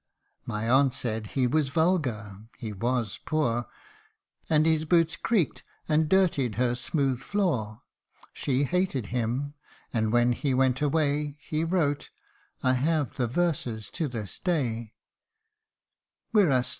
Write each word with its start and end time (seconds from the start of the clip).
My 0.47 0.67
aunt 0.67 0.95
said 0.95 1.27
he 1.37 1.45
was 1.45 1.69
vulgar; 1.69 2.39
he 2.57 2.73
was 2.73 3.19
poor, 3.23 3.67
And 4.49 4.65
his 4.65 4.83
boots 4.83 5.15
creaked, 5.15 5.61
and 5.87 6.09
dirtied 6.09 6.55
her 6.55 6.73
smooth 6.73 7.19
floor. 7.19 7.83
She 8.33 8.63
hated 8.63 9.07
him; 9.13 9.53
and 9.93 10.11
when 10.11 10.31
he 10.33 10.55
went 10.55 10.81
away, 10.81 11.37
He 11.43 11.63
wrote 11.63 12.09
I 12.63 12.73
have 12.73 13.17
the 13.17 13.27
verses 13.27 13.91
to 13.91 14.07
this 14.07 14.39
day: 14.39 14.95
Wirasthru 16.33 16.69